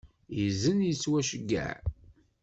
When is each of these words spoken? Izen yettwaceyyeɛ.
Izen 0.45 0.79
yettwaceyyeɛ. 0.87 1.73